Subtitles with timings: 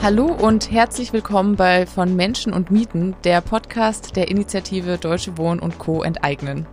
[0.00, 5.58] Hallo und herzlich willkommen bei Von Menschen und Mieten, der Podcast der Initiative Deutsche Wohnen
[5.58, 6.04] und Co.
[6.04, 6.66] enteignen.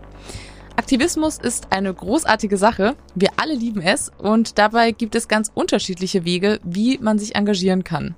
[0.75, 6.23] Aktivismus ist eine großartige Sache, wir alle lieben es und dabei gibt es ganz unterschiedliche
[6.23, 8.15] Wege, wie man sich engagieren kann.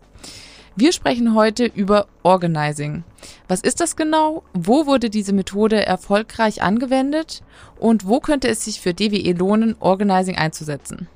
[0.76, 3.06] Wir sprechen heute über Organizing.
[3.48, 4.44] Was ist das genau?
[4.54, 7.44] Wo wurde diese Methode erfolgreich angewendet?
[7.80, 11.08] Und wo könnte es sich für DWE lohnen, Organizing einzusetzen?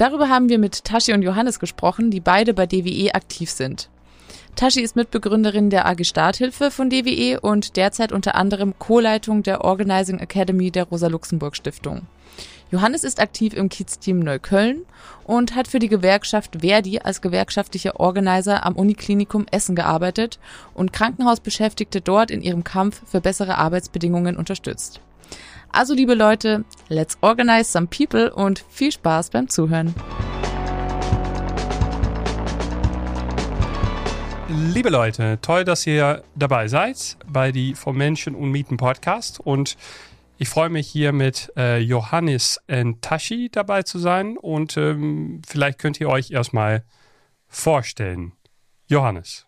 [0.00, 3.90] Darüber haben wir mit Tashi und Johannes gesprochen, die beide bei DWE aktiv sind.
[4.56, 10.18] Tashi ist Mitbegründerin der AG Starthilfe von DWE und derzeit unter anderem Co-Leitung der Organizing
[10.18, 12.06] Academy der Rosa-Luxemburg-Stiftung.
[12.70, 14.86] Johannes ist aktiv im Kiez-Team Neukölln
[15.24, 20.38] und hat für die Gewerkschaft Verdi als gewerkschaftlicher Organizer am Uniklinikum Essen gearbeitet
[20.72, 25.02] und Krankenhausbeschäftigte dort in ihrem Kampf für bessere Arbeitsbedingungen unterstützt.
[25.72, 29.94] Also liebe Leute, let's organize some people und viel Spaß beim Zuhören.
[34.48, 39.76] Liebe Leute, toll, dass ihr dabei seid bei die Vom Menschen und Mieten Podcast und
[40.38, 42.58] ich freue mich hier mit äh, Johannes
[43.00, 46.82] Tashi dabei zu sein und ähm, vielleicht könnt ihr euch erstmal
[47.46, 48.32] vorstellen.
[48.88, 49.46] Johannes.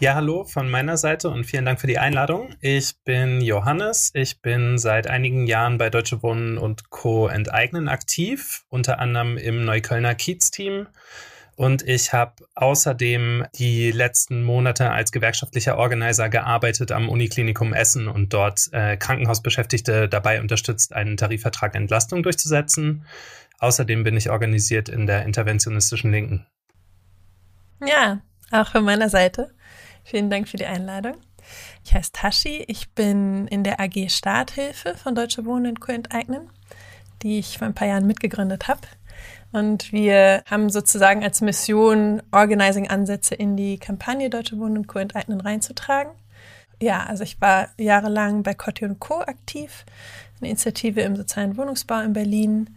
[0.00, 2.50] Ja, hallo von meiner Seite und vielen Dank für die Einladung.
[2.60, 4.10] Ich bin Johannes.
[4.14, 7.28] Ich bin seit einigen Jahren bei Deutsche Wohnen und Co.
[7.28, 10.88] enteignen aktiv, unter anderem im Neuköllner Kiez-Team.
[11.54, 18.32] Und ich habe außerdem die letzten Monate als gewerkschaftlicher Organizer gearbeitet am Uniklinikum Essen und
[18.32, 23.06] dort äh, Krankenhausbeschäftigte dabei unterstützt, einen Tarifvertrag Entlastung durchzusetzen.
[23.60, 26.46] Außerdem bin ich organisiert in der interventionistischen Linken.
[27.86, 29.54] Ja, auch von meiner Seite.
[30.04, 31.14] Vielen Dank für die Einladung.
[31.84, 32.64] Ich heiße Tashi.
[32.68, 35.92] Ich bin in der AG Starthilfe von Deutsche Wohnen und Co.
[35.92, 36.50] enteignen,
[37.22, 38.82] die ich vor ein paar Jahren mitgegründet habe.
[39.52, 44.98] Und wir haben sozusagen als Mission, Organizing-Ansätze in die Kampagne Deutsche Wohnen und Co.
[44.98, 46.12] enteignen reinzutragen.
[46.82, 49.20] Ja, also ich war jahrelang bei Cotti und Co.
[49.20, 49.86] aktiv,
[50.40, 52.76] eine Initiative im sozialen Wohnungsbau in Berlin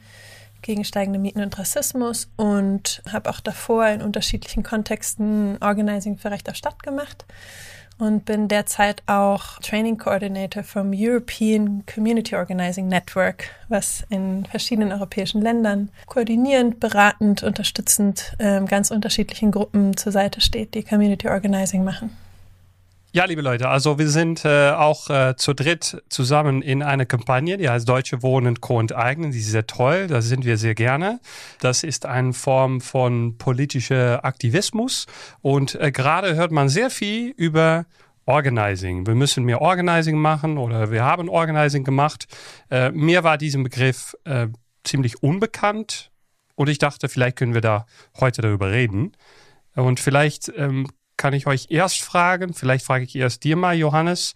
[0.62, 6.50] gegen steigende Mieten und Rassismus und habe auch davor in unterschiedlichen Kontexten Organizing für Recht
[6.50, 7.26] auf Stadt gemacht
[7.98, 15.42] und bin derzeit auch Training Coordinator vom European Community Organizing Network, was in verschiedenen europäischen
[15.42, 22.16] Ländern koordinierend, beratend, unterstützend äh, ganz unterschiedlichen Gruppen zur Seite steht, die Community Organizing machen.
[23.18, 27.58] Ja, liebe Leute, also wir sind äh, auch äh, zu dritt zusammen in einer Kampagne,
[27.58, 28.80] die heißt Deutsche Wohnen Co.
[28.80, 29.32] enteignen.
[29.32, 31.20] Die ist sehr toll, da sind wir sehr gerne.
[31.60, 35.08] Das ist eine Form von politischer Aktivismus
[35.42, 37.88] und äh, gerade hört man sehr viel über
[38.28, 39.08] Organizing.
[39.08, 42.28] Wir müssen mehr Organizing machen oder wir haben Organizing gemacht.
[42.70, 44.46] Äh, mir war dieser Begriff äh,
[44.84, 46.12] ziemlich unbekannt
[46.54, 47.88] und ich dachte, vielleicht können wir da
[48.20, 49.14] heute darüber reden.
[49.74, 54.34] Und vielleicht ähm, kann ich euch erst fragen, vielleicht frage ich erst dir mal, Johannes,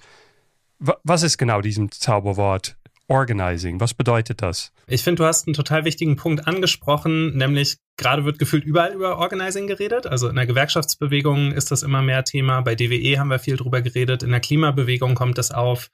[0.79, 2.75] was ist genau diesem Zauberwort
[3.07, 3.79] Organizing?
[3.81, 4.71] Was bedeutet das?
[4.87, 9.17] Ich finde, du hast einen total wichtigen Punkt angesprochen, nämlich gerade wird gefühlt überall über
[9.17, 10.07] Organizing geredet.
[10.07, 12.61] Also in der Gewerkschaftsbewegung ist das immer mehr Thema.
[12.61, 14.23] Bei DWE haben wir viel drüber geredet.
[14.23, 15.89] In der Klimabewegung kommt das auf.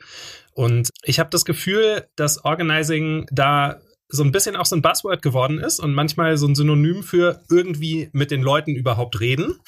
[0.53, 5.21] Und ich habe das Gefühl, dass Organizing da so ein bisschen auch so ein Buzzword
[5.21, 9.59] geworden ist und manchmal so ein Synonym für irgendwie mit den Leuten überhaupt reden.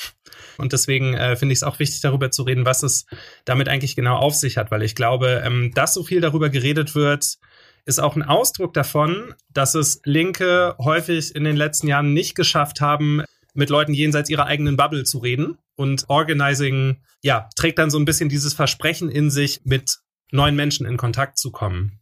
[0.58, 3.06] Und deswegen äh, finde ich es auch wichtig, darüber zu reden, was es
[3.46, 6.96] damit eigentlich genau auf sich hat, weil ich glaube, ähm, dass so viel darüber geredet
[6.96, 7.38] wird,
[7.86, 12.82] ist auch ein Ausdruck davon, dass es Linke häufig in den letzten Jahren nicht geschafft
[12.82, 13.24] haben,
[13.54, 15.58] mit Leuten jenseits ihrer eigenen Bubble zu reden.
[15.76, 20.00] Und Organizing, ja, trägt dann so ein bisschen dieses Versprechen in sich, mit
[20.32, 21.99] neuen Menschen in Kontakt zu kommen.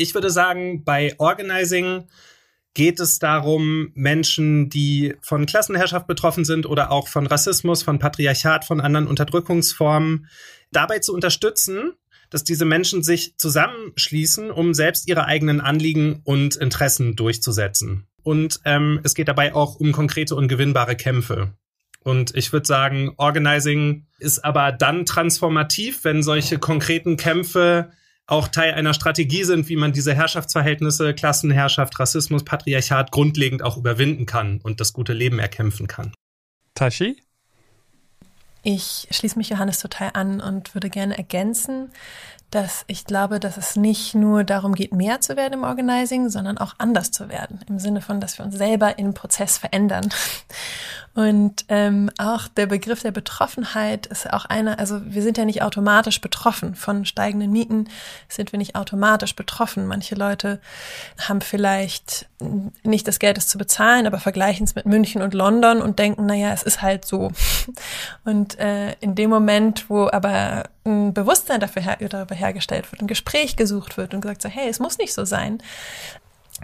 [0.00, 2.04] Ich würde sagen, bei Organizing
[2.72, 8.64] geht es darum, Menschen, die von Klassenherrschaft betroffen sind oder auch von Rassismus, von Patriarchat,
[8.64, 10.28] von anderen Unterdrückungsformen,
[10.70, 11.94] dabei zu unterstützen,
[12.30, 18.06] dass diese Menschen sich zusammenschließen, um selbst ihre eigenen Anliegen und Interessen durchzusetzen.
[18.22, 21.54] Und ähm, es geht dabei auch um konkrete und gewinnbare Kämpfe.
[22.04, 27.90] Und ich würde sagen, Organizing ist aber dann transformativ, wenn solche konkreten Kämpfe
[28.28, 34.26] auch Teil einer Strategie sind, wie man diese Herrschaftsverhältnisse, Klassenherrschaft, Rassismus, Patriarchat grundlegend auch überwinden
[34.26, 36.12] kann und das gute Leben erkämpfen kann.
[36.74, 37.16] Tashi?
[38.62, 41.90] Ich schließe mich Johannes total an und würde gerne ergänzen,
[42.50, 46.58] dass ich glaube, dass es nicht nur darum geht, mehr zu werden im Organizing, sondern
[46.58, 47.60] auch anders zu werden.
[47.66, 50.08] Im Sinne von, dass wir uns selber im Prozess verändern.
[51.18, 55.62] Und ähm, auch der Begriff der Betroffenheit ist auch einer, also wir sind ja nicht
[55.62, 57.88] automatisch betroffen von steigenden Mieten,
[58.28, 59.88] sind wir nicht automatisch betroffen.
[59.88, 60.60] Manche Leute
[61.26, 62.28] haben vielleicht
[62.84, 66.24] nicht das Geld, es zu bezahlen, aber vergleichen es mit München und London und denken,
[66.24, 67.32] naja, es ist halt so.
[68.24, 73.08] Und äh, in dem Moment, wo aber ein Bewusstsein dafür her darüber hergestellt wird, ein
[73.08, 75.60] Gespräch gesucht wird und gesagt so, hey, es muss nicht so sein,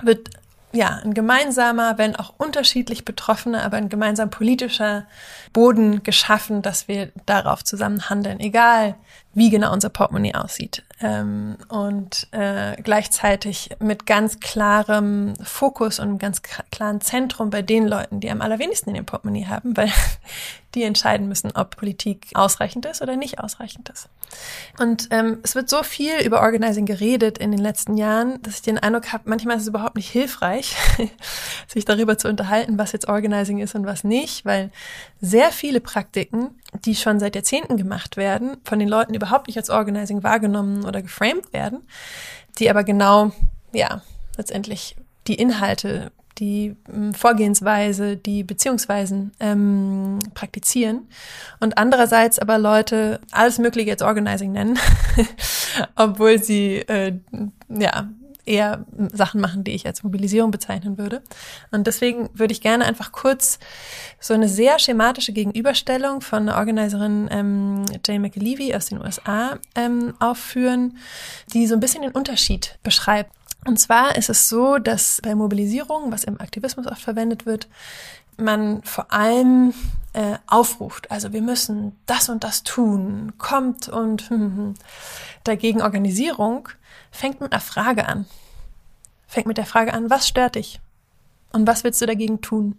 [0.01, 0.31] wird
[0.75, 5.07] ja, ein gemeinsamer, wenn auch unterschiedlich Betroffene, aber ein gemeinsam politischer
[5.53, 8.97] Boden geschaffen, dass wir darauf zusammen handeln, egal
[9.35, 10.83] wie genau unser Portemonnaie aussieht.
[11.01, 17.87] Ähm, und äh, gleichzeitig mit ganz klarem Fokus und einem ganz klaren Zentrum bei den
[17.87, 19.91] Leuten, die am allerwenigsten in dem Portemonnaie haben, weil
[20.75, 24.09] die entscheiden müssen, ob Politik ausreichend ist oder nicht ausreichend ist.
[24.79, 28.63] Und ähm, es wird so viel über Organizing geredet in den letzten Jahren, dass ich
[28.63, 30.77] den Eindruck habe, manchmal ist es überhaupt nicht hilfreich,
[31.69, 34.71] sich darüber zu unterhalten, was jetzt Organizing ist und was nicht, weil
[35.21, 39.71] sehr viele Praktiken, die schon seit Jahrzehnten gemacht werden, von den Leuten überhaupt nicht als
[39.71, 41.83] Organizing wahrgenommen oder geframed werden,
[42.59, 43.33] die aber genau,
[43.73, 44.03] ja,
[44.37, 51.09] letztendlich die Inhalte die ähm, Vorgehensweise, die Beziehungsweisen ähm, praktizieren
[51.61, 54.77] und andererseits aber Leute alles Mögliche jetzt Organizing nennen,
[55.97, 57.19] obwohl sie äh,
[57.69, 58.09] ja
[58.47, 61.23] eher Sachen machen, die ich als Mobilisierung bezeichnen würde.
[61.71, 63.59] Und deswegen würde ich gerne einfach kurz
[64.21, 70.15] so eine sehr schematische Gegenüberstellung von der Organiserin ähm, Jane McAlevey aus den USA ähm,
[70.19, 70.99] aufführen,
[71.53, 73.31] die so ein bisschen den Unterschied beschreibt
[73.67, 77.69] und zwar ist es so, dass bei Mobilisierung, was im Aktivismus oft verwendet wird,
[78.37, 79.73] man vor allem
[80.15, 81.11] äh, aufruft.
[81.11, 84.75] Also wir müssen das und das tun, kommt und hm, hm,
[85.45, 86.69] dagegen Organisierung
[87.11, 88.27] fängt mit einer Frage an.
[89.27, 90.81] Fängt mit der Frage an, was stört dich?
[91.53, 92.79] Und was willst du dagegen tun?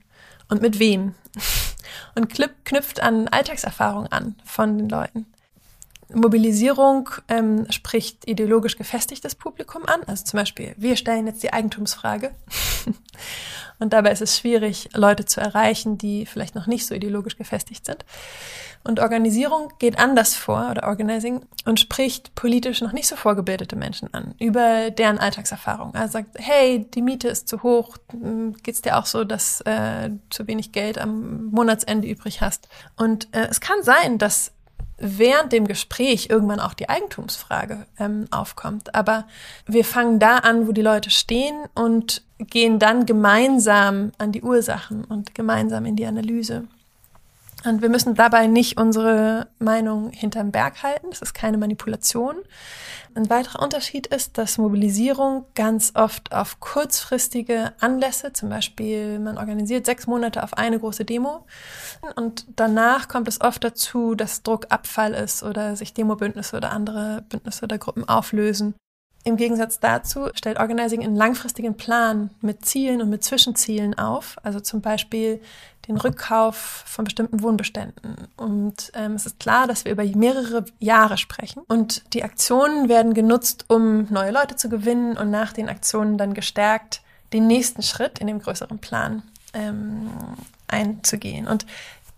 [0.50, 1.16] Und mit wem?
[2.16, 5.26] Und knüpft an Alltagserfahrung an von den Leuten.
[6.13, 10.04] Mobilisierung ähm, spricht ideologisch gefestigtes Publikum an.
[10.06, 12.31] Also zum Beispiel, wir stellen jetzt die Eigentumsfrage.
[13.80, 17.86] und dabei ist es schwierig, Leute zu erreichen, die vielleicht noch nicht so ideologisch gefestigt
[17.86, 18.06] sind.
[18.84, 24.13] Und Organisierung geht anders vor, oder Organizing, und spricht politisch noch nicht so vorgebildete Menschen
[24.13, 25.96] an, über deren Alltagserfahrung.
[25.96, 27.98] Er sagt, hey, die Miete ist zu hoch,
[28.62, 32.69] geht's dir auch so, dass äh, zu wenig Geld am Monatsende übrig hast?
[32.96, 34.51] Und äh, es kann sein, dass
[34.97, 38.95] während dem Gespräch irgendwann auch die Eigentumsfrage ähm, aufkommt.
[38.95, 39.25] Aber
[39.65, 45.03] wir fangen da an, wo die Leute stehen und gehen dann gemeinsam an die Ursachen
[45.03, 46.68] und gemeinsam in die Analyse.
[47.65, 51.07] Und wir müssen dabei nicht unsere Meinung hinterm Berg halten.
[51.09, 52.38] Das ist keine Manipulation.
[53.15, 59.85] Ein weiterer Unterschied ist, dass Mobilisierung ganz oft auf kurzfristige Anlässe, zum Beispiel man organisiert
[59.85, 61.45] sechs Monate auf eine große Demo
[62.15, 67.63] und danach kommt es oft dazu, dass Druckabfall ist oder sich Demobündnisse oder andere Bündnisse
[67.63, 68.75] oder Gruppen auflösen.
[69.27, 74.60] Im Gegensatz dazu stellt Organizing einen langfristigen Plan mit Zielen und mit Zwischenzielen auf, also
[74.60, 75.42] zum Beispiel
[75.88, 78.27] den Rückkauf von bestimmten Wohnbeständen.
[78.38, 81.63] Und ähm, es ist klar, dass wir über mehrere Jahre sprechen.
[81.68, 86.36] Und die Aktionen werden genutzt, um neue Leute zu gewinnen und nach den Aktionen dann
[86.36, 87.01] gestärkt
[87.34, 90.08] den nächsten Schritt in dem größeren Plan ähm,
[90.67, 91.48] einzugehen.
[91.48, 91.65] Und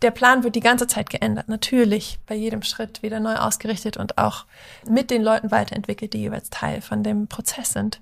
[0.01, 4.18] der Plan wird die ganze Zeit geändert, natürlich bei jedem Schritt wieder neu ausgerichtet und
[4.18, 4.46] auch
[4.88, 8.00] mit den Leuten weiterentwickelt, die jeweils Teil von dem Prozess sind.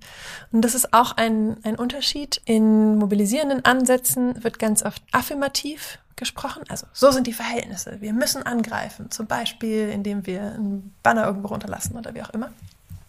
[0.51, 2.41] Und das ist auch ein, ein Unterschied.
[2.45, 6.63] In mobilisierenden Ansätzen wird ganz oft affirmativ gesprochen.
[6.69, 7.97] Also so sind die Verhältnisse.
[8.01, 12.51] Wir müssen angreifen, zum Beispiel indem wir einen Banner irgendwo runterlassen oder wie auch immer.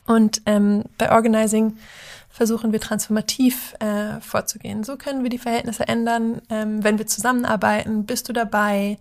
[0.06, 1.76] Und ähm, bei Organizing
[2.36, 4.84] versuchen wir transformativ äh, vorzugehen.
[4.84, 6.42] So können wir die Verhältnisse ändern.
[6.50, 8.98] Ähm, wenn wir zusammenarbeiten, bist du dabei.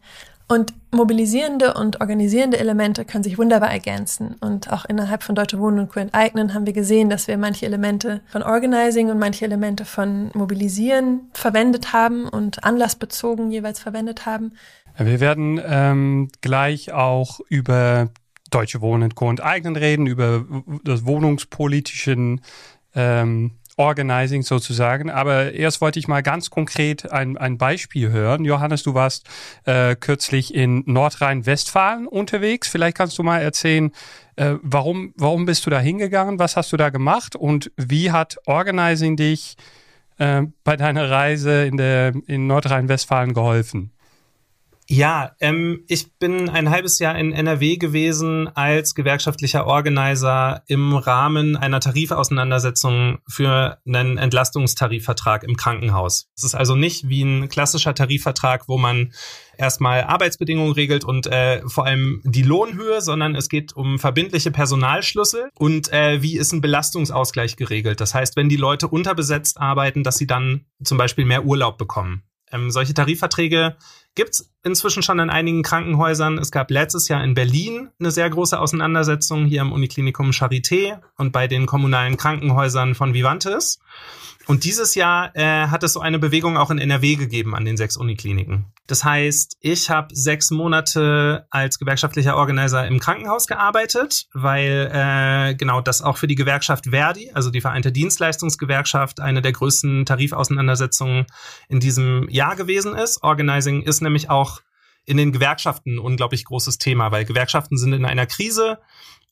[0.48, 4.36] Und mobilisierende und organisierende Elemente können sich wunderbar ergänzen.
[4.39, 6.00] Und auch innerhalb von Deutsche Wohnen und Co.
[6.00, 11.30] enteignen haben wir gesehen, dass wir manche Elemente von Organizing und manche Elemente von Mobilisieren
[11.34, 14.54] verwendet haben und anlassbezogen jeweils verwendet haben.
[14.98, 18.12] Wir werden ähm, gleich auch über
[18.50, 19.30] Deutsche Wohnen und Co.
[19.30, 20.46] enteignen reden, über
[20.86, 22.39] das wohnungspolitischen
[22.96, 25.10] ähm, Organizing sozusagen.
[25.10, 28.46] Aber erst wollte ich mal ganz konkret ein, ein Beispiel hören.
[28.46, 29.28] Johannes, du warst
[29.66, 32.70] äh, kürzlich in Nordrhein-Westfalen unterwegs.
[32.70, 33.92] Vielleicht kannst du mal erzählen,
[34.38, 36.40] äh, warum, warum bist du da hingegangen?
[36.40, 37.36] Was hast du da gemacht?
[37.36, 39.58] Und wie hat Organizing dich
[40.20, 41.78] äh, bei deiner Reise in,
[42.28, 43.92] in Nordrhein-Westfalen geholfen?
[44.88, 51.58] Ja, ähm, ich bin ein halbes Jahr in NRW gewesen als gewerkschaftlicher Organizer im Rahmen
[51.58, 56.30] einer Tarifauseinandersetzung für einen Entlastungstarifvertrag im Krankenhaus.
[56.38, 59.12] Es ist also nicht wie ein klassischer Tarifvertrag, wo man
[59.58, 65.50] erstmal Arbeitsbedingungen regelt und äh, vor allem die Lohnhöhe, sondern es geht um verbindliche Personalschlüssel
[65.58, 68.01] und äh, wie ist ein Belastungsausgleich geregelt.
[68.01, 72.22] Das heißt, wenn die Leute unterbesetzt arbeiten, dass sie dann zum Beispiel mehr Urlaub bekommen.
[72.51, 73.75] Ähm, solche Tarifverträge
[74.16, 76.38] gibt's inzwischen schon in einigen Krankenhäusern.
[76.38, 81.32] Es gab letztes Jahr in Berlin eine sehr große Auseinandersetzung hier im Uniklinikum Charité und
[81.32, 83.80] bei den kommunalen Krankenhäusern von Vivantes.
[84.48, 87.78] Und dieses Jahr äh, hat es so eine Bewegung auch in NRW gegeben an den
[87.78, 88.66] sechs Unikliniken.
[88.88, 95.82] Das heißt, ich habe sechs Monate als gewerkschaftlicher Organizer im Krankenhaus gearbeitet, weil äh, genau
[95.82, 101.26] das auch für die Gewerkschaft Verdi, also die Vereinte Dienstleistungsgewerkschaft, eine der größten Tarifauseinandersetzungen
[101.68, 103.24] in diesem Jahr gewesen ist.
[103.24, 104.62] Organizing ist nämlich auch
[105.06, 108.80] in den Gewerkschaften ein unglaublich großes Thema, weil Gewerkschaften sind in einer Krise.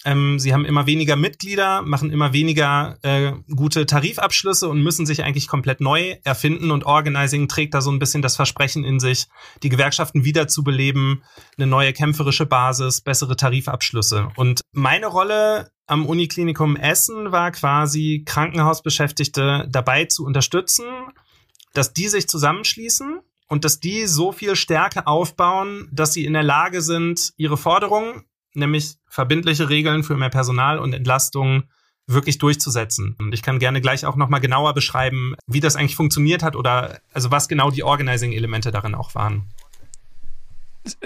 [0.06, 5.24] Ähm, sie haben immer weniger Mitglieder, machen immer weniger äh, gute Tarifabschlüsse und müssen sich
[5.24, 6.72] eigentlich komplett neu erfinden.
[6.72, 9.28] Und Organizing trägt da so ein bisschen das Versprechen in sich,
[9.64, 11.24] die Gewerkschaften wiederzubeleben,
[11.58, 14.30] eine neue kämpferische Basis, bessere Tarifabschlüsse.
[14.36, 20.86] Und meine Rolle am Uniklinikum Essen war quasi Krankenhausbeschäftigte dabei zu unterstützen,
[21.74, 23.22] dass die sich zusammenschließen
[23.54, 28.24] und dass die so viel Stärke aufbauen, dass sie in der Lage sind, ihre Forderungen
[28.56, 31.66] nämlich verbindliche Regeln für mehr Personal und Entlastung
[32.08, 33.16] wirklich durchzusetzen.
[33.20, 37.00] Und ich kann gerne gleich auch nochmal genauer beschreiben, wie das eigentlich funktioniert hat oder
[37.14, 39.48] also was genau die Organizing-Elemente darin auch waren.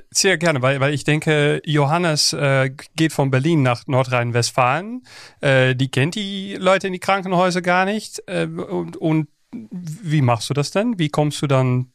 [0.09, 5.03] Sehr gerne, weil, weil ich denke, Johannes äh, geht von Berlin nach Nordrhein-Westfalen.
[5.41, 8.23] Äh, die kennt die Leute in die Krankenhäuser gar nicht.
[8.25, 10.97] Äh, und, und wie machst du das denn?
[10.97, 11.91] Wie kommst du dann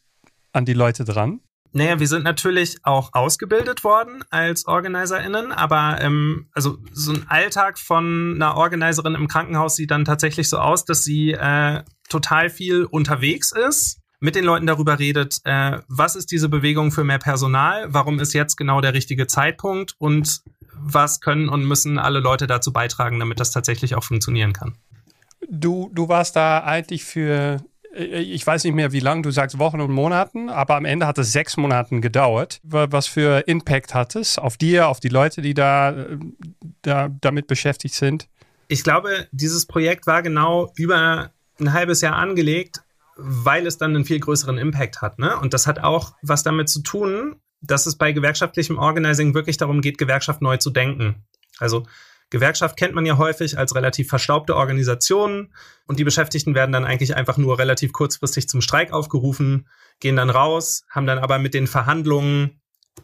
[0.53, 1.41] an die Leute dran?
[1.75, 7.79] Naja, wir sind natürlich auch ausgebildet worden als OrganizerInnen, aber ähm, also so ein Alltag
[7.79, 12.85] von einer Organizerin im Krankenhaus sieht dann tatsächlich so aus, dass sie äh, total viel
[12.85, 17.87] unterwegs ist, mit den Leuten darüber redet, äh, was ist diese Bewegung für mehr Personal,
[17.91, 20.43] warum ist jetzt genau der richtige Zeitpunkt und
[20.75, 24.77] was können und müssen alle Leute dazu beitragen, damit das tatsächlich auch funktionieren kann.
[25.49, 27.63] Du, du warst da eigentlich für
[27.95, 31.17] ich weiß nicht mehr wie lang, du sagst Wochen und Monaten, aber am Ende hat
[31.19, 32.59] es sechs Monate gedauert.
[32.63, 36.17] Was für Impact hat es auf dir, auf die Leute, die da, äh,
[36.81, 38.27] da damit beschäftigt sind?
[38.67, 42.81] Ich glaube, dieses Projekt war genau über ein halbes Jahr angelegt,
[43.15, 45.19] weil es dann einen viel größeren Impact hat.
[45.19, 45.37] Ne?
[45.39, 49.81] Und das hat auch was damit zu tun, dass es bei gewerkschaftlichem Organizing wirklich darum
[49.81, 51.23] geht, Gewerkschaft neu zu denken.
[51.59, 51.85] Also
[52.33, 55.53] Gewerkschaft kennt man ja häufig als relativ verstaubte Organisation
[55.85, 59.67] und die Beschäftigten werden dann eigentlich einfach nur relativ kurzfristig zum Streik aufgerufen,
[59.99, 62.59] gehen dann raus, haben dann aber mit den Verhandlungen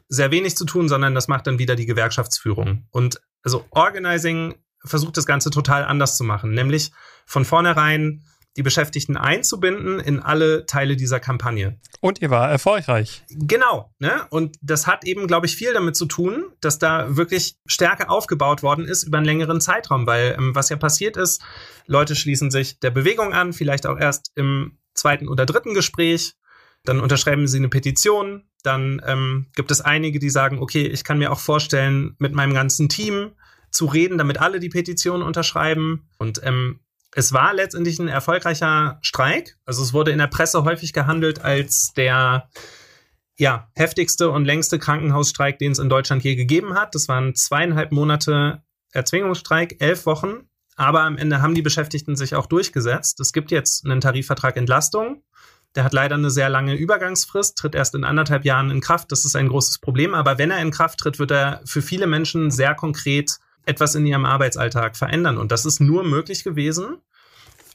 [0.08, 2.88] sehr wenig zu tun, sondern das macht dann wieder die Gewerkschaftsführung.
[2.90, 6.92] Und also Organizing versucht das Ganze total anders zu machen, nämlich
[7.28, 8.24] von vornherein
[8.60, 11.80] die Beschäftigten einzubinden in alle Teile dieser Kampagne.
[12.02, 13.24] Und ihr war erfolgreich.
[13.30, 14.28] Genau, ne?
[14.32, 18.62] Und das hat eben, glaube ich, viel damit zu tun, dass da wirklich Stärke aufgebaut
[18.62, 21.42] worden ist über einen längeren Zeitraum, weil ähm, was ja passiert ist,
[21.86, 26.34] Leute schließen sich der Bewegung an, vielleicht auch erst im zweiten oder dritten Gespräch,
[26.84, 31.18] dann unterschreiben sie eine Petition, dann ähm, gibt es einige, die sagen, okay, ich kann
[31.18, 33.32] mir auch vorstellen, mit meinem ganzen Team
[33.72, 36.10] zu reden, damit alle die Petition unterschreiben.
[36.18, 36.82] Und ähm,
[37.16, 39.58] es war letztendlich ein erfolgreicher Streik.
[39.66, 42.50] Also es wurde in der Presse häufig gehandelt als der
[43.38, 46.94] ja, heftigste und längste Krankenhausstreik, den es in Deutschland je gegeben hat.
[46.94, 50.50] Das waren zweieinhalb Monate Erzwingungsstreik, elf Wochen.
[50.76, 53.20] Aber am Ende haben die Beschäftigten sich auch durchgesetzt.
[53.20, 55.24] Es gibt jetzt einen Tarifvertrag Entlastung.
[55.76, 59.12] Der hat leider eine sehr lange Übergangsfrist, tritt erst in anderthalb Jahren in Kraft.
[59.12, 60.14] Das ist ein großes Problem.
[60.14, 63.40] Aber wenn er in Kraft tritt, wird er für viele Menschen sehr konkret
[63.70, 65.38] etwas in ihrem Arbeitsalltag verändern.
[65.38, 66.98] Und das ist nur möglich gewesen,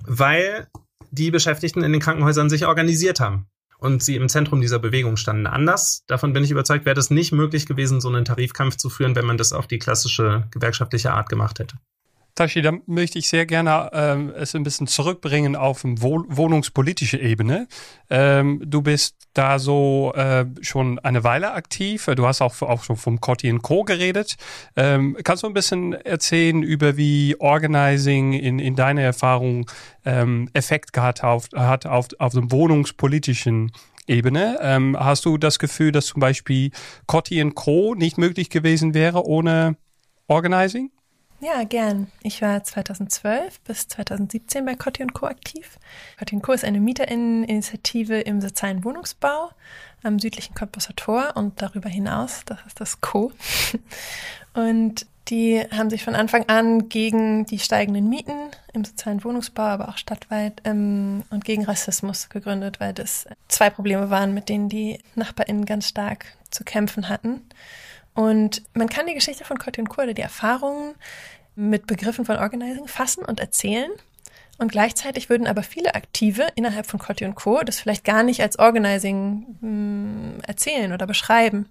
[0.04, 0.66] weil
[1.10, 3.46] die Beschäftigten in den Krankenhäusern sich organisiert haben
[3.78, 5.46] und sie im Zentrum dieser Bewegung standen.
[5.46, 9.14] Anders, davon bin ich überzeugt, wäre es nicht möglich gewesen, so einen Tarifkampf zu führen,
[9.14, 11.76] wenn man das auf die klassische gewerkschaftliche Art gemacht hätte.
[12.34, 17.68] Tashi, da möchte ich sehr gerne ähm, es ein bisschen zurückbringen auf eine wohnungspolitische Ebene.
[18.10, 22.06] Ähm, du bist da so äh, schon eine Weile aktiv.
[22.16, 23.84] Du hast auch, auch schon vom Cotti Co.
[23.84, 24.34] geredet.
[24.74, 29.70] Ähm, kannst du ein bisschen erzählen über wie Organizing in, in deiner Erfahrung
[30.04, 33.70] ähm, Effekt gehabt auf, hat auf, auf dem wohnungspolitischen
[34.08, 34.58] Ebene.
[34.60, 36.72] Ähm, hast du das Gefühl, dass zum Beispiel
[37.06, 37.94] Cotti Co.
[37.94, 39.76] nicht möglich gewesen wäre ohne
[40.26, 40.90] Organizing?
[41.44, 42.06] Ja, gern.
[42.22, 45.26] Ich war 2012 bis 2017 bei Cotti Co.
[45.26, 45.78] aktiv.
[46.18, 46.52] Cotti Co.
[46.52, 49.50] ist eine Mieterinneninitiative im sozialen Wohnungsbau
[50.02, 53.30] am südlichen Cottbusser Tor und darüber hinaus, das ist das Co.
[54.54, 59.88] Und die haben sich von Anfang an gegen die steigenden Mieten im sozialen Wohnungsbau, aber
[59.88, 65.00] auch stadtweit ähm, und gegen Rassismus gegründet, weil das zwei Probleme waren, mit denen die
[65.14, 67.42] NachbarInnen ganz stark zu kämpfen hatten.
[68.14, 70.94] Und man kann die Geschichte von Cotte Kur, die Erfahrungen
[71.56, 73.90] mit Begriffen von Organizing fassen und erzählen.
[74.56, 77.62] Und gleichzeitig würden aber viele Aktive innerhalb von Cotti Co.
[77.64, 81.68] das vielleicht gar nicht als Organizing mh, hm, erzählen oder beschreiben.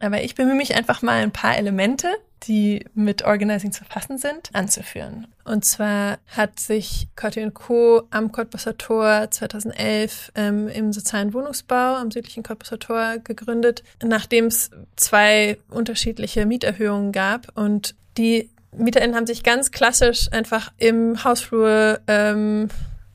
[0.00, 2.08] Aber ich bemühe mich einfach mal ein paar Elemente,
[2.46, 5.26] die mit Organizing zu fassen sind, anzuführen.
[5.44, 8.02] Und zwar hat sich Cotti Co.
[8.10, 14.70] am Cottbusser Tor 2011 ähm, im sozialen Wohnungsbau am südlichen Cottbusser Tor gegründet, nachdem es
[14.96, 22.68] zwei unterschiedliche Mieterhöhungen gab und die MieterInnen haben sich ganz klassisch einfach im Hausflur ähm,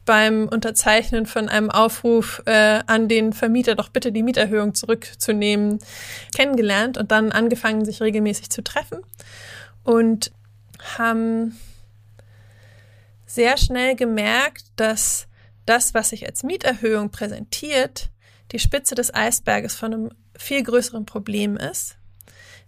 [0.10, 5.78] beim Unterzeichnen von einem Aufruf äh, an den Vermieter, doch bitte die Mieterhöhung zurückzunehmen,
[6.36, 9.02] kennengelernt und dann angefangen, sich regelmäßig zu treffen.
[9.84, 10.32] Und
[10.98, 11.60] haben
[13.28, 15.28] sehr schnell gemerkt, dass
[15.68, 18.10] das, was sich als Mieterhöhung präsentiert,
[18.52, 21.98] die Spitze des Eisberges von einem viel größeren Problem ist,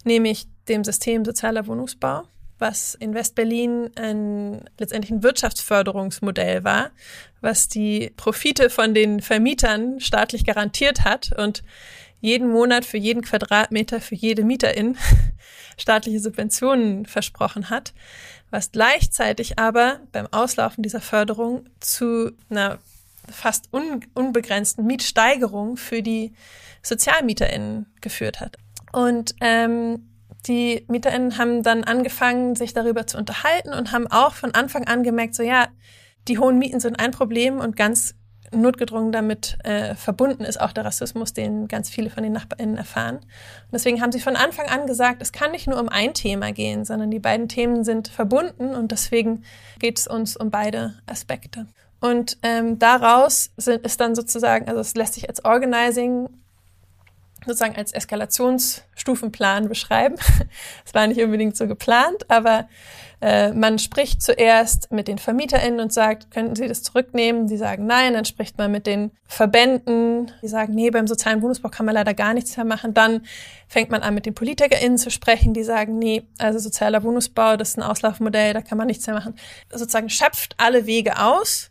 [0.04, 2.22] nämlich dem System sozialer Wohnungsbau
[2.62, 6.92] was in Westberlin ein, letztendlich ein Wirtschaftsförderungsmodell war,
[7.42, 11.62] was die Profite von den Vermietern staatlich garantiert hat und
[12.20, 14.96] jeden Monat für jeden Quadratmeter für jede Mieterin
[15.76, 17.92] staatliche Subventionen versprochen hat,
[18.50, 22.78] was gleichzeitig aber beim Auslaufen dieser Förderung zu einer
[23.30, 26.32] fast un unbegrenzten Mietsteigerung für die
[26.82, 28.56] SozialmieterInnen geführt hat.
[28.92, 30.08] Und ähm,
[30.46, 35.02] die MieterInnen haben dann angefangen, sich darüber zu unterhalten und haben auch von Anfang an
[35.02, 35.68] gemerkt, so ja,
[36.28, 38.14] die hohen Mieten sind ein Problem und ganz
[38.54, 43.16] notgedrungen damit äh, verbunden ist auch der Rassismus, den ganz viele von den NachbarInnen erfahren.
[43.16, 46.52] Und deswegen haben sie von Anfang an gesagt, es kann nicht nur um ein Thema
[46.52, 49.44] gehen, sondern die beiden Themen sind verbunden und deswegen
[49.78, 51.66] geht es uns um beide Aspekte.
[52.00, 56.28] Und ähm, daraus sind, ist dann sozusagen, also es lässt sich als Organizing
[57.46, 60.16] sozusagen als Eskalationsstufenplan beschreiben.
[60.84, 62.68] Es war nicht unbedingt so geplant, aber
[63.22, 67.46] äh, man spricht zuerst mit den VermieterInnen und sagt, könnten Sie das zurücknehmen?
[67.46, 68.14] Die sagen nein.
[68.14, 72.14] Dann spricht man mit den Verbänden, die sagen, nee, beim sozialen Wohnungsbau kann man leider
[72.14, 72.94] gar nichts mehr machen.
[72.94, 73.22] Dann
[73.68, 77.70] fängt man an, mit den PolitikerInnen zu sprechen, die sagen, nee, also sozialer Wohnungsbau, das
[77.70, 79.36] ist ein Auslaufmodell, da kann man nichts mehr machen.
[79.70, 81.70] Sozusagen schöpft alle Wege aus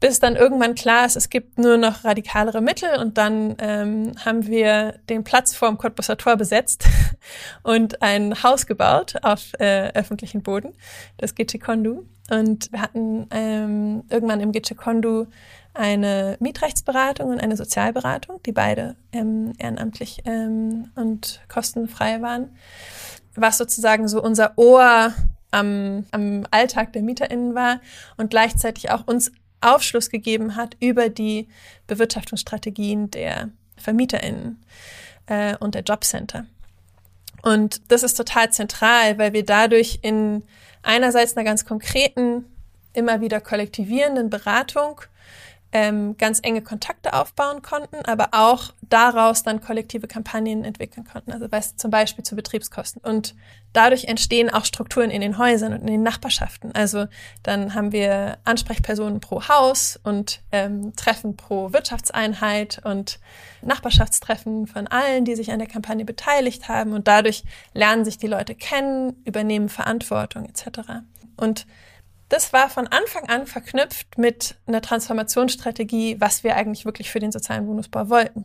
[0.00, 4.46] bis dann irgendwann klar ist, es gibt nur noch radikalere Mittel und dann ähm, haben
[4.46, 6.84] wir den Platz vorm Cottbusser Tor besetzt
[7.62, 10.74] und ein Haus gebaut auf äh, öffentlichen Boden,
[11.16, 12.04] das Gitchekondu.
[12.30, 15.26] Und wir hatten ähm, irgendwann im Gitchekondu
[15.74, 22.56] eine Mietrechtsberatung und eine Sozialberatung, die beide ähm, ehrenamtlich ähm, und kostenfrei waren,
[23.34, 25.12] was sozusagen so unser Ohr
[25.50, 27.80] am, am Alltag der MieterInnen war
[28.16, 29.32] und gleichzeitig auch uns
[29.64, 31.48] Aufschluss gegeben hat über die
[31.86, 34.62] Bewirtschaftungsstrategien der VermieterInnen
[35.26, 36.46] äh, und der Jobcenter.
[37.42, 40.42] Und das ist total zentral, weil wir dadurch in
[40.82, 42.46] einerseits einer ganz konkreten,
[42.92, 45.00] immer wieder kollektivierenden Beratung
[45.74, 51.32] ähm, ganz enge Kontakte aufbauen konnten, aber auch daraus dann kollektive Kampagnen entwickeln konnten.
[51.32, 53.02] Also weißt, zum Beispiel zu Betriebskosten.
[53.02, 53.34] Und
[53.72, 56.72] dadurch entstehen auch Strukturen in den Häusern und in den Nachbarschaften.
[56.76, 57.06] Also
[57.42, 63.18] dann haben wir Ansprechpersonen pro Haus und ähm, Treffen pro Wirtschaftseinheit und
[63.60, 66.92] Nachbarschaftstreffen von allen, die sich an der Kampagne beteiligt haben.
[66.92, 71.02] Und dadurch lernen sich die Leute kennen, übernehmen Verantwortung etc.
[71.36, 71.66] Und
[72.34, 77.30] das war von Anfang an verknüpft mit einer Transformationsstrategie, was wir eigentlich wirklich für den
[77.30, 78.44] sozialen Wohnungsbau wollten.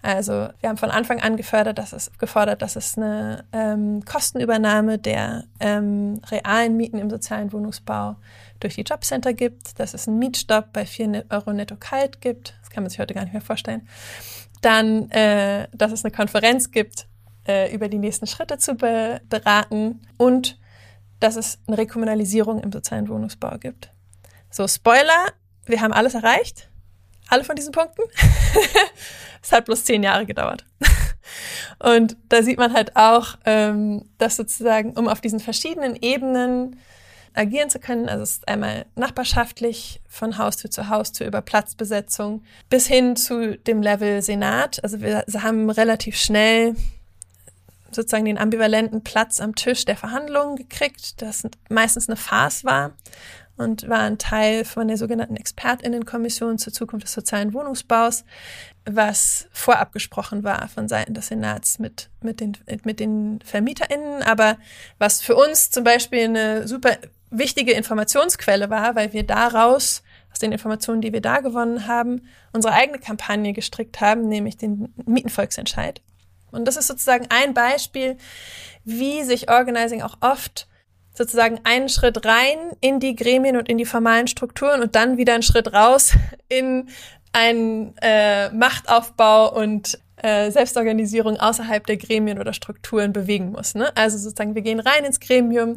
[0.00, 4.98] Also wir haben von Anfang an gefördert, dass es, gefordert, dass es eine ähm, Kostenübernahme
[4.98, 8.16] der ähm, realen Mieten im sozialen Wohnungsbau
[8.60, 12.54] durch die Jobcenter gibt, dass es einen Mietstopp bei 4 Euro netto kalt gibt.
[12.62, 13.86] Das kann man sich heute gar nicht mehr vorstellen.
[14.62, 17.06] Dann, äh, dass es eine Konferenz gibt,
[17.46, 20.56] äh, über die nächsten Schritte zu be beraten und
[21.22, 23.90] dass es eine Rekommunalisierung im sozialen Wohnungsbau gibt.
[24.50, 25.32] So, Spoiler,
[25.66, 26.68] wir haben alles erreicht.
[27.28, 28.02] Alle von diesen Punkten.
[29.42, 30.66] es hat bloß zehn Jahre gedauert.
[31.78, 36.78] Und da sieht man halt auch, ähm, dass sozusagen, um auf diesen verschiedenen Ebenen
[37.34, 42.86] agieren zu können, also es ist einmal nachbarschaftlich von Haustür zu Haustür über Platzbesetzung bis
[42.86, 44.82] hin zu dem Level Senat.
[44.84, 46.74] Also wir haben relativ schnell
[47.94, 52.92] sozusagen den ambivalenten Platz am Tisch der Verhandlungen gekriegt, das meistens eine Farce war
[53.56, 58.24] und war ein Teil von der sogenannten Expertinnenkommission zur Zukunft des sozialen Wohnungsbaus,
[58.84, 64.56] was vorab gesprochen war von Seiten des Senats mit, mit, den, mit den VermieterInnen, aber
[64.98, 66.96] was für uns zum Beispiel eine super
[67.30, 70.02] wichtige Informationsquelle war, weil wir daraus,
[70.32, 74.92] aus den Informationen, die wir da gewonnen haben, unsere eigene Kampagne gestrickt haben, nämlich den
[75.04, 76.00] Mietenvolksentscheid.
[76.52, 78.16] Und das ist sozusagen ein Beispiel,
[78.84, 80.68] wie sich Organizing auch oft
[81.14, 85.34] sozusagen einen Schritt rein in die Gremien und in die formalen Strukturen und dann wieder
[85.34, 86.14] einen Schritt raus
[86.48, 86.88] in
[87.32, 93.74] einen äh, Machtaufbau und äh, Selbstorganisierung außerhalb der Gremien oder Strukturen bewegen muss.
[93.74, 93.94] Ne?
[93.96, 95.76] Also sozusagen, wir gehen rein ins Gremium,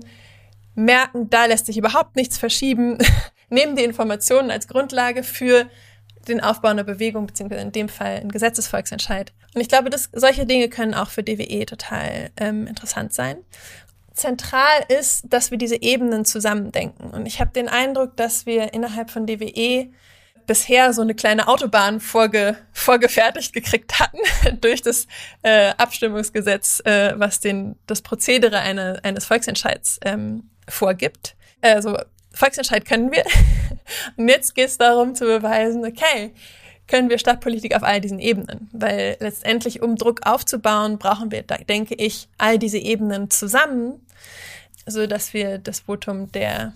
[0.75, 2.97] merken, da lässt sich überhaupt nichts verschieben,
[3.49, 5.65] nehmen die Informationen als Grundlage für
[6.27, 9.33] den Aufbau einer Bewegung, beziehungsweise in dem Fall ein Gesetzesvolksentscheid.
[9.53, 13.37] Und ich glaube, dass solche Dinge können auch für DWE total ähm, interessant sein.
[14.13, 17.09] Zentral ist, dass wir diese Ebenen zusammendenken.
[17.11, 19.89] Und ich habe den Eindruck, dass wir innerhalb von DWE
[20.47, 24.19] bisher so eine kleine Autobahn vorge vorgefertigt gekriegt hatten
[24.61, 25.07] durch das
[25.41, 31.35] äh, Abstimmungsgesetz, äh, was den das Prozedere eine, eines Volksentscheids ähm, vorgibt.
[31.61, 31.97] Also
[32.35, 33.23] Volksentscheid können wir.
[34.17, 36.33] Und jetzt geht es darum zu beweisen, okay,
[36.87, 38.69] können wir Stadtpolitik auf all diesen Ebenen.
[38.71, 44.05] Weil letztendlich, um Druck aufzubauen, brauchen wir, denke ich, all diese Ebenen zusammen,
[44.85, 46.73] so dass wir das Votum der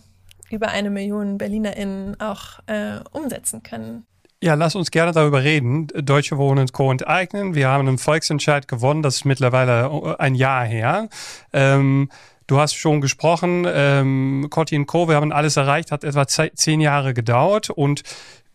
[0.49, 4.07] über eine Million BerlinerInnen auch äh, umsetzen können.
[4.41, 5.87] Ja, lass uns gerne darüber reden.
[5.87, 6.91] Deutsche Wohnen Co.
[6.91, 7.55] enteignen.
[7.55, 9.03] Wir haben einen Volksentscheid gewonnen.
[9.03, 11.09] Das ist mittlerweile ein Jahr her.
[11.51, 12.09] Ähm,
[12.49, 17.13] Du hast schon gesprochen, ähm, Cotti Co., wir haben alles erreicht, hat etwa zehn Jahre
[17.13, 18.01] gedauert und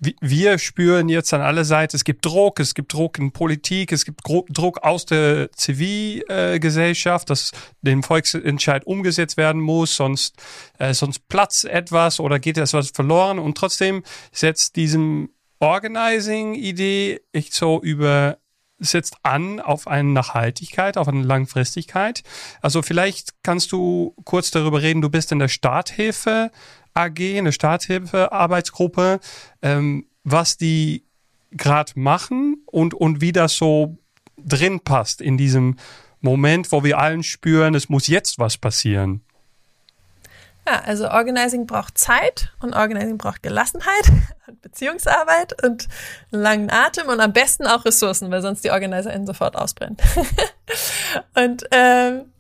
[0.01, 4.05] wir spüren jetzt an alle Seiten, es gibt Druck, es gibt Druck in Politik, es
[4.05, 7.53] gibt Druck aus der Zivilgesellschaft, dass
[7.83, 10.43] dem Volksentscheid umgesetzt werden muss, sonst,
[10.81, 14.03] äh, sonst platzt etwas oder geht etwas verloren und trotzdem
[14.33, 15.31] setzt diesem
[15.61, 18.39] Organizing-Idee echt so über
[18.79, 22.23] setzt an auf eine Nachhaltigkeit, auf eine Langfristigkeit.
[22.61, 26.51] Also vielleicht kannst du kurz darüber reden, du bist in der Starthilfe
[26.93, 29.21] AG, in der Starthilfe Arbeitsgruppe,
[29.63, 31.05] ähm, was die
[31.51, 33.99] gerade machen und, und wie das so
[34.37, 35.77] drin passt in diesem
[36.21, 39.23] Moment, wo wir allen spüren, es muss jetzt was passieren.
[40.67, 44.11] Ja, also Organizing braucht Zeit und Organizing braucht Gelassenheit
[44.47, 45.89] und Beziehungsarbeit und
[46.31, 49.99] langen Atem und am besten auch Ressourcen, weil sonst die OrganizerInnen sofort ausbrennen.
[51.35, 52.33] und ähm,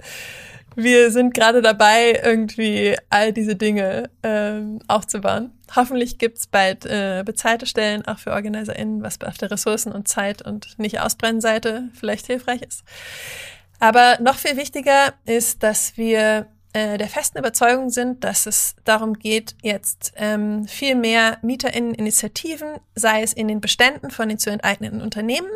[0.77, 5.53] wir sind gerade dabei, irgendwie all diese Dinge ähm, aufzubauen.
[5.77, 10.43] Hoffentlich gibt's bald äh, bezahlte Stellen auch für OrganizerInnen, was auf der Ressourcen- und Zeit-
[10.43, 12.85] und nicht Ausbrennseite vielleicht hilfreich ist.
[13.79, 19.15] Aber noch viel wichtiger ist, dass wir äh, der festen Überzeugung sind, dass es darum
[19.15, 25.01] geht, jetzt ähm, viel mehr MieterInnen-Initiativen, sei es in den Beständen von den zu enteigneten
[25.01, 25.51] Unternehmen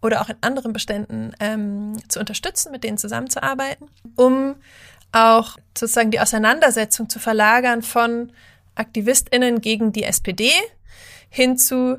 [0.00, 4.54] oder auch in anderen Beständen ähm, zu unterstützen, mit denen zusammenzuarbeiten, um
[5.10, 8.30] auch sozusagen die Auseinandersetzung zu verlagern von
[8.76, 10.52] AktivistInnen gegen die SPD
[11.28, 11.98] hin zu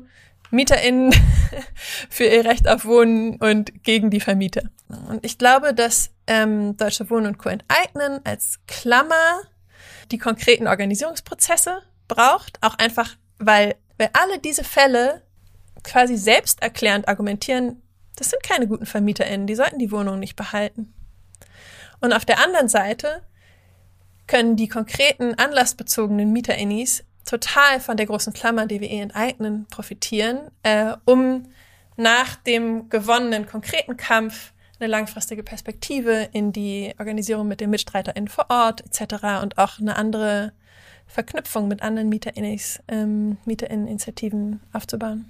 [0.50, 1.14] MieterInnen
[2.08, 4.62] für ihr Recht auf Wohnen und gegen die Vermieter.
[4.88, 7.48] Und ich glaube, dass ähm, Deutsche Wohnen und Co.
[7.48, 9.42] enteignen als Klammer
[10.10, 15.22] die konkreten Organisierungsprozesse braucht, auch einfach, weil, weil alle diese Fälle
[15.82, 17.82] quasi selbsterklärend argumentieren,
[18.16, 20.94] das sind keine guten VermieterInnen, die sollten die Wohnung nicht behalten.
[22.00, 23.22] Und auf der anderen Seite
[24.26, 31.44] können die konkreten anlassbezogenen MieterInnis total von der großen Klammer DWE enteignen profitieren, äh, um
[31.96, 38.46] nach dem gewonnenen konkreten Kampf eine langfristige Perspektive in die Organisierung mit den MitstreiterInnen vor
[38.48, 39.42] Ort etc.
[39.42, 40.52] und auch eine andere
[41.06, 45.26] Verknüpfung mit anderen MieterInnen, ähm, MieterInnen-Initiativen aufzubauen.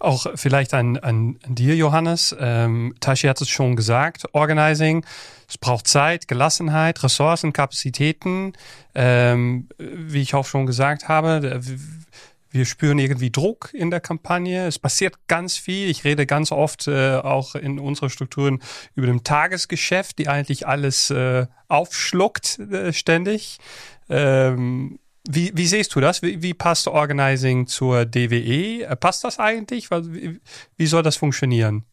[0.00, 2.36] Auch vielleicht an, an dir, Johannes.
[2.38, 5.06] Ähm, Tashi hat es schon gesagt, Organizing.
[5.48, 8.52] Es braucht Zeit, Gelassenheit, Ressourcen, Kapazitäten.
[8.94, 11.60] Ähm, wie ich auch schon gesagt habe,
[12.54, 14.66] wir spüren irgendwie Druck in der Kampagne.
[14.66, 15.90] Es passiert ganz viel.
[15.90, 18.62] Ich rede ganz oft äh, auch in unseren Strukturen
[18.94, 23.58] über dem Tagesgeschäft, die eigentlich alles äh, aufschluckt äh, ständig.
[24.08, 26.22] Ähm, wie, wie siehst du das?
[26.22, 28.84] Wie, wie passt Organizing zur DWE?
[28.84, 29.90] Äh, passt das eigentlich?
[29.90, 30.40] Wie,
[30.76, 31.84] wie soll das funktionieren?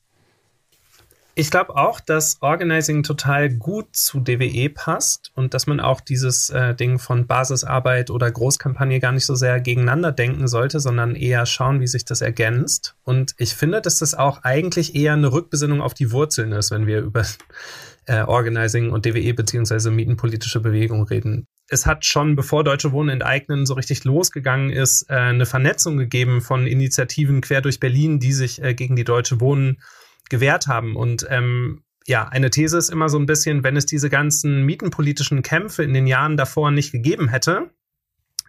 [1.34, 6.50] Ich glaube auch, dass Organizing total gut zu DWE passt und dass man auch dieses
[6.50, 11.46] äh, Ding von Basisarbeit oder Großkampagne gar nicht so sehr gegeneinander denken sollte, sondern eher
[11.46, 12.96] schauen, wie sich das ergänzt.
[13.04, 16.86] Und ich finde, dass das auch eigentlich eher eine Rückbesinnung auf die Wurzeln ist, wenn
[16.86, 17.26] wir über
[18.08, 21.48] äh, Organizing und DWE beziehungsweise Mietenpolitische Bewegung reden.
[21.70, 26.41] Es hat schon, bevor Deutsche Wohnen enteignen so richtig losgegangen ist, äh, eine Vernetzung gegeben
[26.41, 29.82] von Initiativen quer durch Berlin, die sich äh, gegen die Deutsche Wohnen
[30.32, 30.96] gewehrt haben.
[30.96, 35.44] Und ähm, ja, eine These ist immer so ein bisschen, wenn es diese ganzen mietenpolitischen
[35.44, 37.70] Kämpfe in den Jahren davor nicht gegeben hätte,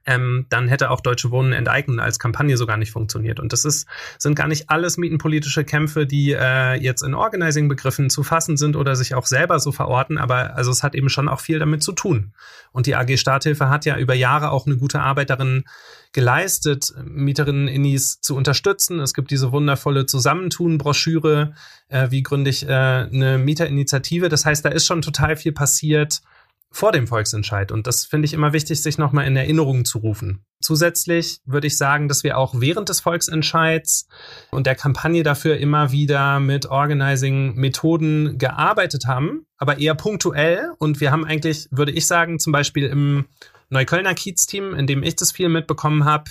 [0.07, 3.41] ähm, dann hätte auch Deutsche Wohnen enteignen als Kampagne so gar nicht funktioniert.
[3.41, 3.87] Und das ist,
[4.19, 8.97] sind gar nicht alles mietenpolitische Kämpfe, die äh, jetzt in Organizing-Begriffen zu fassen sind oder
[8.97, 11.93] sich auch selber so verorten, aber also es hat eben schon auch viel damit zu
[11.93, 12.33] tun.
[12.73, 15.65] Und die AG Starthilfe hat ja über Jahre auch eine gute Arbeit darin
[16.13, 19.01] geleistet, Mieterinnen Innis zu unterstützen.
[19.01, 21.55] Es gibt diese wundervolle Zusammentun-Broschüre,
[21.89, 24.29] äh, wie gründe ich äh, eine Mieterinitiative.
[24.29, 26.23] Das heißt, da ist schon total viel passiert
[26.73, 27.71] vor dem Volksentscheid.
[27.71, 30.45] Und das finde ich immer wichtig, sich nochmal in Erinnerung zu rufen.
[30.61, 34.09] Zusätzlich würde ich sagen, dass wir auch während des Volksentscheids
[34.51, 40.73] und der Kampagne dafür immer wieder mit Organizing-Methoden gearbeitet haben, aber eher punktuell.
[40.79, 43.27] Und wir haben eigentlich, würde ich sagen, zum Beispiel im
[43.69, 46.31] Neuköllner Kiez-Team, in dem ich das viel mitbekommen habe,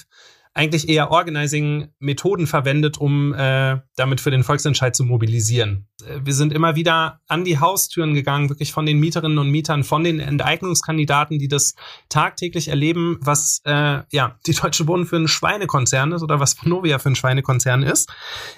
[0.54, 5.88] eigentlich eher Organizing-Methoden verwendet, um äh, damit für den Volksentscheid zu mobilisieren.
[6.06, 9.86] Äh, wir sind immer wieder an die Haustüren gegangen, wirklich von den Mieterinnen und Mietern,
[9.86, 11.76] von den Enteignungskandidaten, die das
[12.10, 17.00] tagtäglich erleben, was äh, ja die Deutsche Wohnen für ein Schweinekonzern ist oder was Vonovia
[17.00, 18.12] für ein Schweinekonzern ist.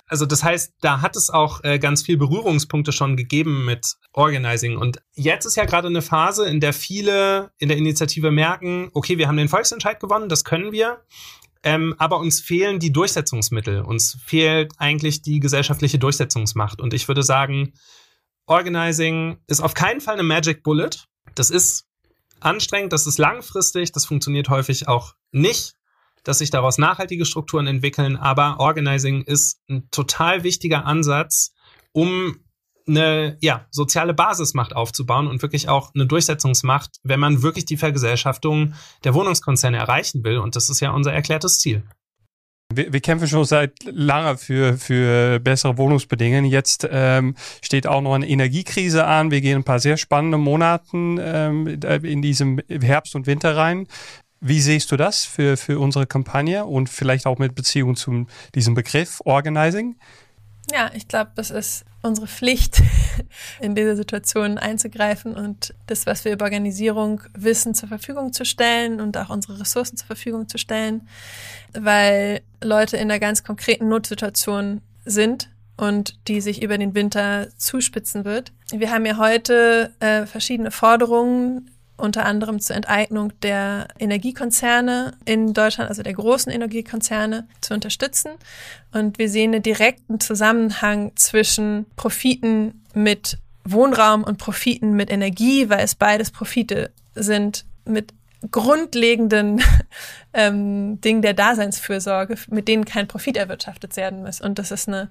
[0.08, 4.78] Also das heißt, da hat es auch äh, ganz viel Berührungspunkte schon gegeben mit Organizing.
[4.78, 9.20] Und jetzt ist ja gerade eine Phase, in der viele in der Initiative merken, okay,
[9.20, 11.02] wir haben den Volksentscheid gewonnen, das können wir.
[11.64, 13.82] Ähm, aber uns fehlen die Durchsetzungsmittel.
[13.82, 16.82] Uns fehlt eigentlich die gesellschaftliche Durchsetzungsmacht.
[16.82, 17.74] Und ich würde sagen,
[18.46, 20.90] Organizing ist auf keinen Fall eine Magic Bullet.
[21.36, 21.86] Das ist
[22.42, 25.76] anstrengend, das ist langfristig, das funktioniert häufig auch nicht,
[26.24, 28.18] dass sich daraus nachhaltige Strukturen entwickeln.
[28.18, 31.54] Aber Organizing ist ein total wichtiger Ansatz,
[31.94, 32.43] um
[32.88, 38.74] eine ja, soziale Basismacht aufzubauen und wirklich auch eine Durchsetzungsmacht, wenn man wirklich die Vergesellschaftung
[39.04, 40.38] der Wohnungskonzerne erreichen will.
[40.38, 41.84] Und das ist ja unser erklärtes Ziel.
[42.74, 46.46] Wir, wir kämpfen schon seit lange für, für bessere Wohnungsbedingungen.
[46.46, 49.32] Jetzt ähm, steht auch noch eine Energiekrise an.
[49.32, 51.68] Wir gehen ein paar sehr spannende Monate ähm,
[52.04, 53.88] in diesem Herbst und Winter rein.
[54.40, 58.74] Wie siehst du das für, für unsere Kampagne und vielleicht auch mit Beziehung zu diesem
[58.74, 59.96] Begriff Organizing?
[60.72, 62.82] Ja, ich glaube, es ist unsere Pflicht,
[63.60, 69.02] in diese Situation einzugreifen und das, was wir über Organisierung wissen, zur Verfügung zu stellen
[69.02, 71.08] und auch unsere Ressourcen zur Verfügung zu stellen,
[71.74, 78.26] weil Leute in einer ganz konkreten Notsituation sind und die sich über den Winter zuspitzen
[78.26, 78.52] wird.
[78.72, 85.90] Wir haben ja heute äh, verschiedene Forderungen unter anderem zur Enteignung der Energiekonzerne in Deutschland,
[85.90, 88.32] also der großen Energiekonzerne, zu unterstützen.
[88.92, 95.84] Und wir sehen einen direkten Zusammenhang zwischen Profiten mit Wohnraum und Profiten mit Energie, weil
[95.84, 98.14] es beides Profite sind mit
[98.52, 99.64] grundlegenden
[100.34, 104.42] ähm, Dingen der Daseinsfürsorge, mit denen kein Profit erwirtschaftet werden muss.
[104.42, 105.10] Und das ist eine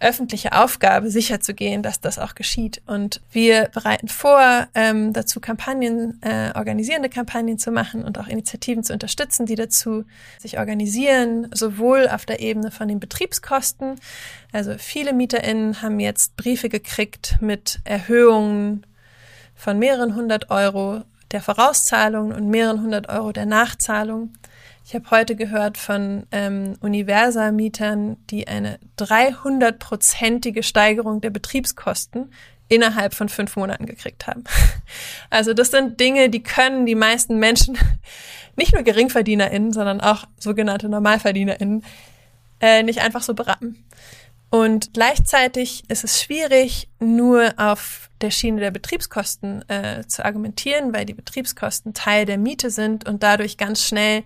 [0.00, 2.82] öffentliche Aufgabe, sicherzugehen, dass das auch geschieht.
[2.86, 8.84] Und wir bereiten vor, ähm, dazu Kampagnen, äh, organisierende Kampagnen zu machen und auch Initiativen
[8.84, 10.04] zu unterstützen, die dazu
[10.38, 13.94] sich organisieren, sowohl auf der Ebene von den Betriebskosten.
[14.52, 18.84] Also viele MieterInnen haben jetzt Briefe gekriegt mit Erhöhungen
[19.54, 24.32] von mehreren hundert Euro der Vorauszahlung und mehreren hundert Euro der Nachzahlung.
[24.86, 32.30] Ich habe heute gehört von ähm, Universa-Mietern, die eine 300-prozentige Steigerung der Betriebskosten
[32.68, 34.44] innerhalb von fünf Monaten gekriegt haben.
[35.30, 37.78] Also das sind Dinge, die können die meisten Menschen,
[38.56, 41.82] nicht nur GeringverdienerInnen, sondern auch sogenannte NormalverdienerInnen,
[42.60, 43.84] äh, nicht einfach so berappen.
[44.50, 51.04] Und gleichzeitig ist es schwierig, nur auf der Schiene der Betriebskosten äh, zu argumentieren, weil
[51.04, 54.24] die Betriebskosten Teil der Miete sind und dadurch ganz schnell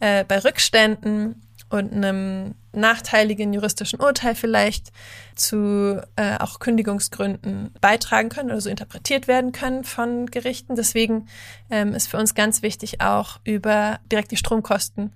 [0.00, 4.92] äh, bei Rückständen und einem nachteiligen juristischen Urteil vielleicht
[5.34, 10.76] zu äh, auch Kündigungsgründen beitragen können oder so interpretiert werden können von Gerichten.
[10.76, 11.26] Deswegen
[11.70, 15.12] ähm, ist für uns ganz wichtig, auch über direkt die Stromkosten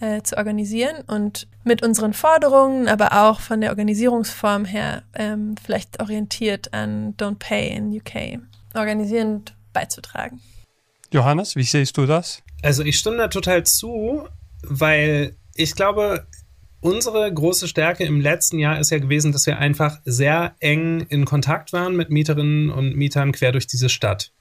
[0.00, 6.00] äh, zu organisieren und mit unseren Forderungen, aber auch von der Organisierungsform her ähm, vielleicht
[6.00, 8.40] orientiert an Don't Pay in UK
[8.74, 10.40] organisierend beizutragen.
[11.10, 12.42] Johannes, wie siehst du das?
[12.62, 14.28] Also ich stimme da total zu,
[14.62, 16.26] weil ich glaube,
[16.80, 21.24] unsere große Stärke im letzten Jahr ist ja gewesen, dass wir einfach sehr eng in
[21.24, 24.32] Kontakt waren mit Mieterinnen und Mietern quer durch diese Stadt.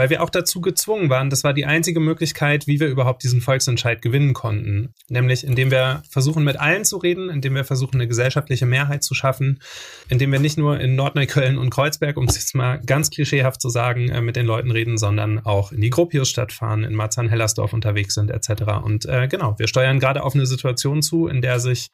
[0.00, 1.28] Weil wir auch dazu gezwungen waren.
[1.28, 4.94] Das war die einzige Möglichkeit, wie wir überhaupt diesen Volksentscheid gewinnen konnten.
[5.10, 9.12] Nämlich indem wir versuchen, mit allen zu reden, indem wir versuchen, eine gesellschaftliche Mehrheit zu
[9.12, 9.60] schaffen,
[10.08, 13.68] indem wir nicht nur in Nordneukölln und Kreuzberg, um es jetzt mal ganz klischeehaft zu
[13.68, 18.14] sagen, äh, mit den Leuten reden, sondern auch in die Gropiusstadt fahren, in Marzahn-Hellersdorf unterwegs
[18.14, 18.80] sind, etc.
[18.82, 21.90] Und äh, genau, wir steuern gerade auf eine Situation zu, in der sich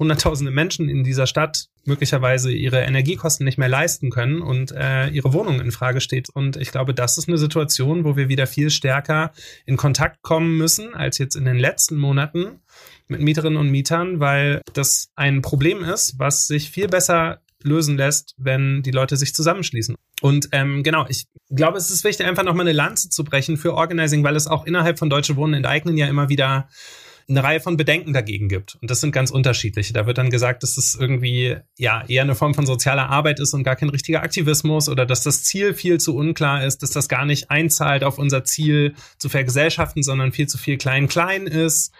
[0.00, 5.32] hunderttausende Menschen in dieser Stadt möglicherweise ihre Energiekosten nicht mehr leisten können und äh, ihre
[5.32, 6.28] Wohnung in Frage steht.
[6.30, 9.32] Und ich glaube, das ist eine Situation, wo wir wieder viel stärker
[9.64, 12.60] in Kontakt kommen müssen als jetzt in den letzten Monaten
[13.08, 18.34] mit Mieterinnen und Mietern, weil das ein Problem ist, was sich viel besser lösen lässt,
[18.38, 19.96] wenn die Leute sich zusammenschließen.
[20.20, 23.74] Und ähm, genau, ich glaube, es ist wichtig, einfach nochmal eine Lanze zu brechen für
[23.74, 26.68] Organizing, weil es auch innerhalb von Deutsche Wohnen enteignen ja immer wieder
[27.28, 28.76] eine Reihe von Bedenken dagegen gibt.
[28.80, 29.92] Und das sind ganz unterschiedliche.
[29.92, 33.52] Da wird dann gesagt, dass es irgendwie ja eher eine Form von sozialer Arbeit ist
[33.52, 37.08] und gar kein richtiger Aktivismus oder dass das Ziel viel zu unklar ist, dass das
[37.08, 41.92] gar nicht einzahlt auf unser Ziel zu vergesellschaften, sondern viel zu viel klein-klein ist.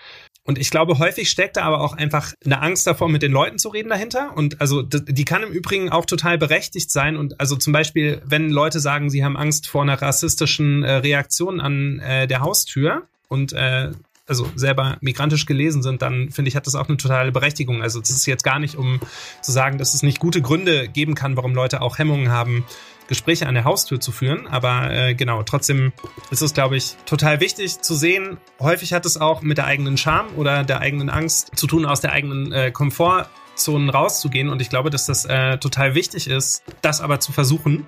[0.46, 3.58] Und ich glaube, häufig steckt da aber auch einfach eine Angst davor, mit den Leuten
[3.58, 4.36] zu reden dahinter.
[4.36, 7.16] Und also die kann im Übrigen auch total berechtigt sein.
[7.16, 11.60] Und also zum Beispiel, wenn Leute sagen, sie haben Angst vor einer rassistischen äh, Reaktion
[11.60, 13.90] an äh, der Haustür und äh,
[14.26, 17.82] also selber migrantisch gelesen sind, dann finde ich, hat das auch eine totale Berechtigung.
[17.82, 19.00] Also es ist jetzt gar nicht, um
[19.40, 22.64] zu sagen, dass es nicht gute Gründe geben kann, warum Leute auch Hemmungen haben,
[23.08, 24.46] Gespräche an der Haustür zu führen.
[24.48, 25.92] Aber äh, genau, trotzdem
[26.30, 28.38] ist es, glaube ich, total wichtig zu sehen.
[28.58, 32.00] Häufig hat es auch mit der eigenen Scham oder der eigenen Angst zu tun, aus
[32.00, 34.48] der eigenen äh, Komfortzonen rauszugehen.
[34.48, 37.86] Und ich glaube, dass das äh, total wichtig ist, das aber zu versuchen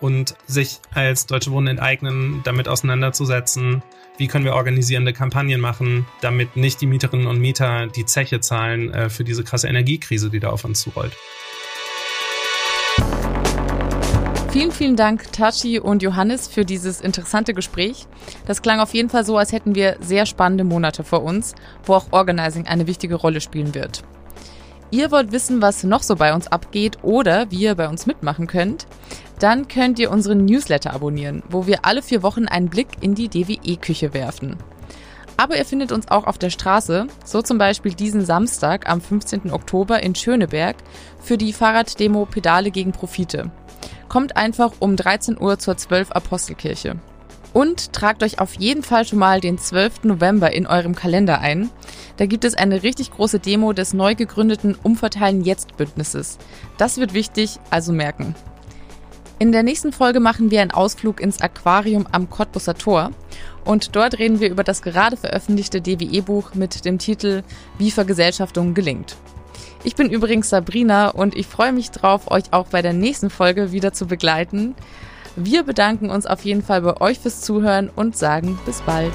[0.00, 3.82] und sich als Deutsche Wohnen enteignen, damit auseinanderzusetzen,
[4.16, 8.92] wie können wir organisierende Kampagnen machen, damit nicht die Mieterinnen und Mieter die Zeche zahlen
[8.92, 11.16] äh, für diese krasse Energiekrise, die da auf uns zurollt.
[14.50, 18.06] Vielen, vielen Dank, Tachi und Johannes, für dieses interessante Gespräch.
[18.46, 21.94] Das klang auf jeden Fall so, als hätten wir sehr spannende Monate vor uns, wo
[21.94, 24.04] auch Organizing eine wichtige Rolle spielen wird.
[24.94, 28.46] Ihr wollt wissen, was noch so bei uns abgeht oder wie ihr bei uns mitmachen
[28.46, 28.86] könnt?
[29.40, 33.28] Dann könnt ihr unseren Newsletter abonnieren, wo wir alle vier Wochen einen Blick in die
[33.28, 34.54] DWE-Küche werfen.
[35.36, 39.50] Aber ihr findet uns auch auf der Straße, so zum Beispiel diesen Samstag am 15.
[39.50, 40.76] Oktober in Schöneberg
[41.20, 43.50] für die Fahrraddemo Pedale gegen Profite.
[44.08, 47.00] Kommt einfach um 13 Uhr zur 12 Apostelkirche.
[47.54, 50.04] Und tragt euch auf jeden Fall schon mal den 12.
[50.04, 51.70] November in eurem Kalender ein.
[52.16, 56.36] Da gibt es eine richtig große Demo des neu gegründeten Umverteilen Jetzt Bündnisses.
[56.78, 58.34] Das wird wichtig, also merken.
[59.38, 63.10] In der nächsten Folge machen wir einen Ausflug ins Aquarium am Cottbusser Tor
[63.64, 67.42] und dort reden wir über das gerade veröffentlichte DWE-Buch mit dem Titel
[67.78, 69.16] Wie Vergesellschaftung gelingt.
[69.84, 73.70] Ich bin übrigens Sabrina und ich freue mich drauf, euch auch bei der nächsten Folge
[73.70, 74.74] wieder zu begleiten.
[75.36, 79.12] Wir bedanken uns auf jeden Fall bei euch fürs Zuhören und sagen bis bald.